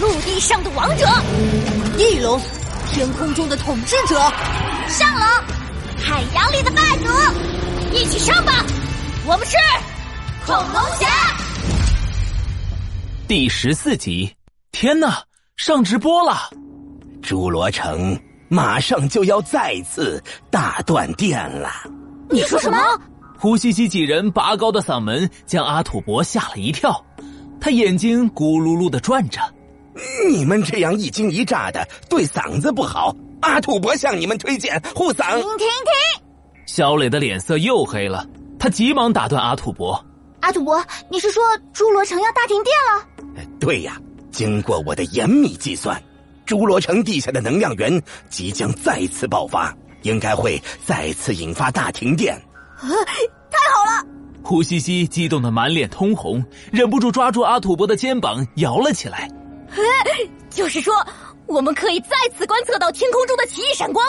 [0.00, 1.06] 陆地上的王者，
[1.96, 2.40] 翼龙，
[2.90, 4.18] 天空中的统治者，
[4.88, 5.24] 上龙，
[5.96, 7.04] 海洋里的霸主，
[7.92, 8.64] 一起上吧！
[9.24, 9.56] 我们是
[10.44, 11.06] 恐龙侠。
[13.28, 14.34] 第十四集，
[14.72, 15.22] 天哪，
[15.56, 16.50] 上直播了！
[17.22, 20.20] 侏罗城马上就要再次
[20.50, 21.70] 大断电了。
[22.30, 22.78] 你说什么？
[23.38, 27.00] 胡西西几人拔高的嗓门将阿土伯吓了一跳，
[27.60, 29.40] 他眼睛咕噜噜的转着。
[30.28, 33.14] 你们这样一惊一乍的，对嗓子不好。
[33.40, 35.32] 阿土伯向你们推荐护嗓。
[35.32, 36.24] 停停停！
[36.66, 38.26] 小磊的脸色又黑了，
[38.58, 40.02] 他急忙打断阿土伯
[40.40, 41.42] ：“阿土伯，你是说
[41.74, 46.02] 侏罗城要大停电了？”“对呀，经过我的严密计算，
[46.46, 52.34] 侏罗城地下的能量源即将再次爆发，应该会再次引发大停电。
[52.80, 52.88] ”“啊
[53.50, 54.06] 太好了！”
[54.42, 56.42] 胡西西激动的满脸通红，
[56.72, 59.30] 忍不住抓住阿土伯的肩膀摇了起来。
[60.50, 60.94] 就是说，
[61.46, 64.04] 我们可以再次观测到天空中的奇异闪光，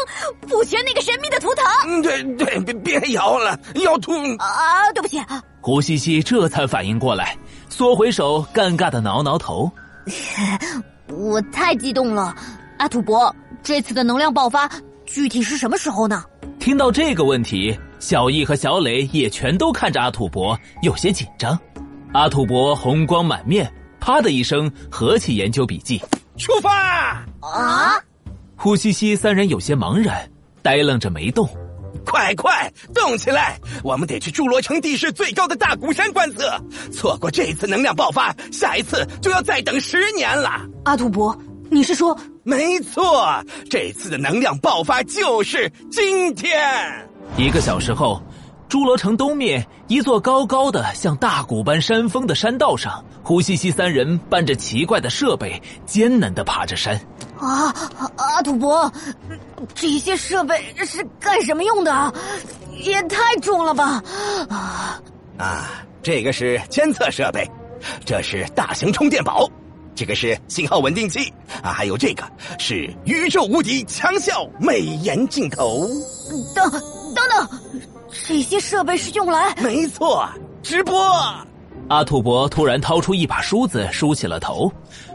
[0.47, 1.65] 复原那个神秘的图腾。
[1.87, 4.91] 嗯，对对，别别摇了，要吐啊！
[4.93, 5.21] 对不起。
[5.61, 7.35] 胡西西这才反应过来，
[7.69, 9.71] 缩回手，尴尬的挠挠头。
[11.09, 12.35] 我太激动了，
[12.77, 14.69] 阿土伯，这次的能量爆发
[15.05, 16.23] 具体是什么时候呢？
[16.59, 21.57] 听到这个问题，小易和小磊也全都看着阿土伯，有些紧张。
[22.13, 23.71] 阿土伯红光满面。
[24.05, 25.99] 啪的一声，合起研究笔记，
[26.37, 27.25] 出发！
[27.39, 27.99] 啊！
[28.55, 30.29] 呼吸吸三人有些茫然，
[30.61, 31.49] 呆愣着没动。
[32.05, 33.59] 快快动起来！
[33.83, 36.55] 我们得去侏罗城地势最高的大鼓山观测。
[36.91, 40.61] 错过这次能量爆发，下一次就要再等十年了。
[40.83, 41.35] 阿土伯，
[41.71, 42.15] 你是说？
[42.43, 47.09] 没错，这次的能量爆发就是今天。
[47.37, 48.21] 一个小时后。
[48.69, 56.99] 侏罗城东面一座高高的像大鼓般山峰的山道上，胡西西三人搬着奇怪的设备，艰难的爬着山。
[57.37, 57.73] 啊，
[58.17, 58.91] 阿土伯，
[59.75, 62.13] 这些设备是干什么用的？
[62.71, 64.03] 也太重了吧！
[64.49, 64.99] 啊
[65.37, 67.49] 啊，这个是监测设备，
[68.03, 69.47] 这是大型充电宝，
[69.93, 72.23] 这个是信号稳定器啊，还有这个
[72.57, 75.87] 是宇宙无敌强效美颜镜头。
[76.55, 77.49] 等等等。
[78.27, 79.55] 这些设备是用来……
[79.61, 80.27] 没错，
[80.63, 80.95] 直播。
[81.89, 84.71] 阿土伯突然掏出一把梳子，梳起了头，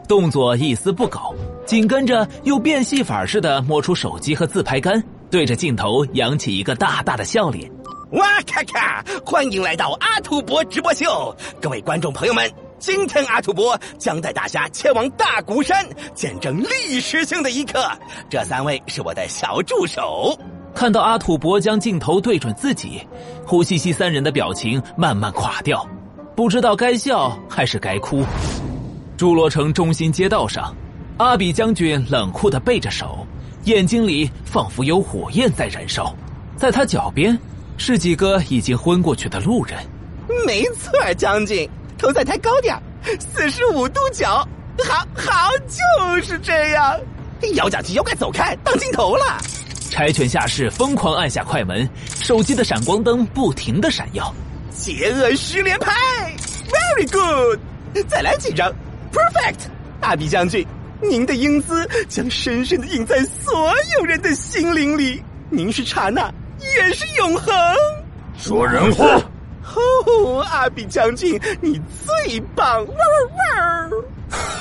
[0.06, 1.34] 动作一丝不苟。
[1.66, 7.69] 紧跟着又变戏法似的摸出手机和自拍杆，对着镜头扬起一个大大的笑脸。
[8.12, 9.05] 哇咔咔！
[9.25, 15.84] 欢迎来到阿土伯直播秀，各位观众朋友们，今天阿土伯将带大家前往大鼓山，
[16.15, 17.84] 见证历史性的一刻。
[18.28, 20.38] 这三位是我的小助手。
[20.75, 23.06] 看到阿土伯将镜头对准自己，
[23.47, 25.86] 胡西西三人的表情慢慢垮掉，
[26.34, 28.25] 不知道该笑还是该哭。
[29.19, 30.75] 侏罗城中心街道上，
[31.19, 33.26] 阿比将军冷酷的背着手，
[33.64, 36.14] 眼睛里仿佛有火焰在燃烧。
[36.56, 37.38] 在他脚边，
[37.76, 39.78] 是几个已经昏过去的路人。
[40.47, 42.75] 没错，将军，头再抬高点
[43.19, 44.47] 四十五度角。
[44.88, 46.98] 好，好，就是这样。
[47.54, 49.38] 摇奖机，摇杆走开，当镜头了。
[49.90, 54.32] 柴犬下士疯狂按下快门，手机的闪光灯不停的闪耀。
[54.70, 55.92] 邪恶十连拍
[56.70, 57.58] ，Very good，
[58.08, 58.72] 再来几张
[59.12, 59.66] ，Perfect。
[60.00, 60.64] 阿比将军，
[61.02, 65.20] 您的英姿将深深的印在所有人的心灵里。
[65.50, 67.52] 您是刹那，也是永恒。
[68.38, 69.04] 说人话。
[69.74, 72.86] 哦，阿比将军，你最棒！
[72.86, 73.90] 哇哇！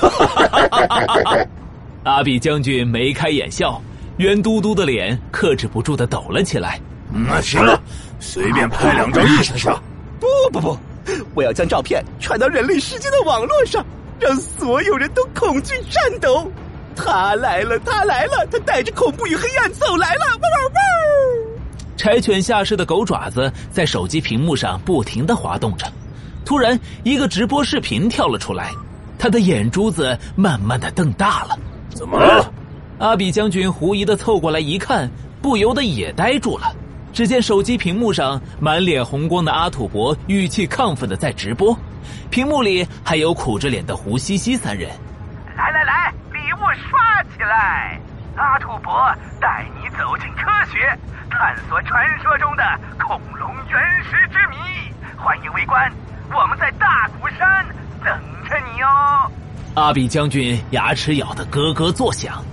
[0.02, 1.46] 哈哈哈哈哈！
[2.04, 3.82] 阿比将军眉开眼笑。
[4.20, 6.78] 圆嘟嘟的脸克制不住的抖了起来。
[7.10, 7.82] 那行了，
[8.20, 9.82] 随便拍两张意思下。
[10.20, 10.78] 不不不，
[11.34, 13.84] 我要将照片传到人类世界的网络上，
[14.20, 16.52] 让所有人都恐惧颤抖。
[16.98, 20.26] 他来了，他来了，他带着恐怖与黑暗走来了！
[20.32, 21.60] 汪汪汪！
[21.96, 25.90] 柴犬下士的狗爪子在手机屏幕上不停的滑动着。
[26.44, 28.74] 突然，一个直播视频跳了出来，
[29.18, 31.58] 他的眼珠子慢慢的瞪大了。
[31.96, 32.54] 怎么了？
[33.00, 35.10] 阿比将军狐疑的凑过来一看，
[35.42, 36.76] 不由得也呆住了。
[37.14, 41.76] 只见手机屏幕上满脸红光的阿土伯语气亢奋的在直播，
[42.30, 44.90] 屏幕里还有苦着脸的胡西西三人。
[45.56, 46.60] 来来来，礼物
[46.90, 47.98] 刷起来！
[48.36, 48.94] 阿土伯
[49.40, 50.78] 带你走进科学，
[51.30, 52.64] 探索传说中的
[52.98, 54.58] 恐龙原石之谜。
[55.16, 55.90] 欢迎围观，
[56.34, 57.66] 我们在大鼓山
[58.04, 58.14] 等
[58.50, 59.32] 着你哦！
[59.76, 62.44] 阿比将军牙齿咬得咯咯作响。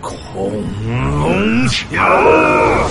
[0.00, 0.50] 恐
[0.84, 2.88] 龙桥，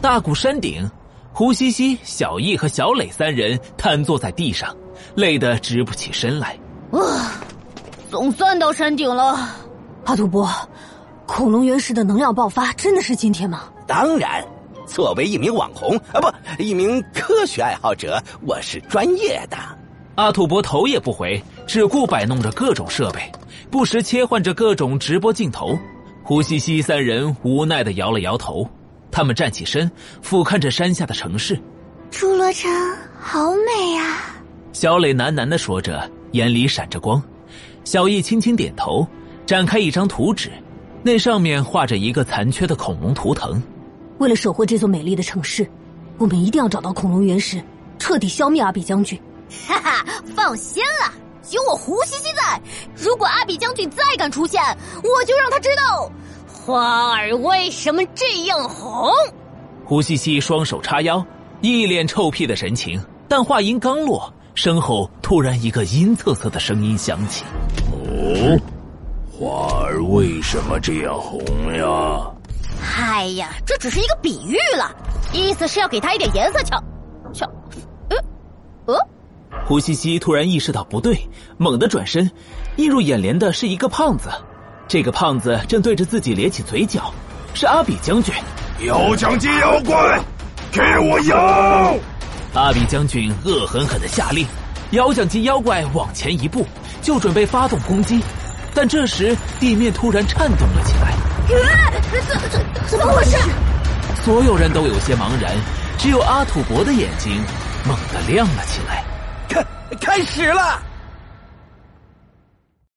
[0.00, 0.90] 大鼓山顶，
[1.32, 4.74] 胡西西、小易和小磊三人瘫坐在地上，
[5.14, 6.58] 累得直不起身来。
[6.92, 7.32] 啊，
[8.10, 9.38] 总算到山顶了。
[10.04, 10.48] 阿土伯，
[11.26, 13.64] 恐龙原石的能量爆发真的是今天吗？
[13.86, 14.42] 当然，
[14.86, 19.58] 作为一名网红啊，不，一名科学爱好者，我是专业的。
[20.14, 23.30] 阿土伯头也不回，只顾摆弄着各种设备，
[23.70, 25.78] 不时切换着各种直播镜头。
[26.22, 28.68] 胡西西三人无奈的摇了摇头，
[29.10, 29.90] 他们站起身，
[30.22, 31.60] 俯瞰着山下的城市。
[32.10, 32.70] 侏罗城
[33.20, 34.36] 好美啊！
[34.72, 37.22] 小磊喃喃的说着，眼里闪着光。
[37.84, 39.06] 小易轻轻点头。
[39.46, 40.50] 展开一张图纸，
[41.04, 43.62] 那上面画着一个残缺的恐龙图腾。
[44.18, 45.64] 为了守护这座美丽的城市，
[46.18, 47.62] 我们一定要找到恐龙原石，
[47.96, 49.16] 彻底消灭阿比将军。
[49.68, 50.04] 哈哈，
[50.34, 51.12] 放心了，
[51.50, 52.60] 有我胡西西在。
[52.94, 54.62] 如果阿比将军再敢出现，
[55.02, 56.10] 我就让他知道
[56.46, 59.10] 花儿为什么这样红。
[59.84, 61.24] 胡西西双手叉腰，
[61.60, 63.00] 一脸臭屁的神情。
[63.28, 67.44] 但话音刚落，身后突然一个阴恻恻的声音响起
[67.92, 68.58] ：“哦。”
[69.38, 71.38] 花儿为什么这样红
[71.76, 72.30] 呀？
[72.98, 74.90] 哎呀，这只是一个比喻了，
[75.32, 76.82] 意思是要给他一点颜色瞧。
[77.34, 77.46] 瞧，
[78.08, 78.16] 呃，
[78.86, 78.98] 呃。
[79.66, 81.28] 胡西西突然意识到不对，
[81.58, 82.30] 猛地转身，
[82.76, 84.30] 映入眼帘的是一个胖子。
[84.86, 87.12] 这个胖子正对着自己咧起嘴角，
[87.52, 88.32] 是阿比将军。
[88.86, 90.20] 妖将金妖怪，
[90.70, 91.96] 给我摇！
[92.54, 94.46] 阿比将军恶狠狠的下令，
[94.92, 96.64] 妖将金妖怪往前一步，
[97.02, 98.20] 就准备发动攻击。
[98.72, 101.12] 但这时，地面突然颤动了起来。
[102.30, 103.36] 怎怎怎么回事？
[104.22, 105.56] 所有人都有些茫然，
[105.98, 107.32] 只有阿土伯的眼睛
[107.84, 109.04] 猛地亮了起来。
[110.00, 110.82] 开始了！